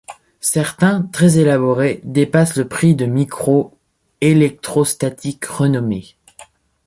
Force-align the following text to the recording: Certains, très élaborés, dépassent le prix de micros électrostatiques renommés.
Certains, 0.39 1.03
très 1.03 1.37
élaborés, 1.37 2.01
dépassent 2.03 2.55
le 2.55 2.67
prix 2.67 2.95
de 2.95 3.05
micros 3.05 3.77
électrostatiques 4.21 5.45
renommés. 5.45 6.15